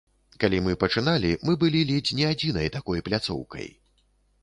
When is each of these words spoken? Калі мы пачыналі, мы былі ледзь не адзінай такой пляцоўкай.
Калі 0.43 0.61
мы 0.67 0.73
пачыналі, 0.83 1.31
мы 1.49 1.55
былі 1.65 1.83
ледзь 1.91 2.17
не 2.23 2.33
адзінай 2.33 2.75
такой 2.81 3.07
пляцоўкай. 3.11 3.75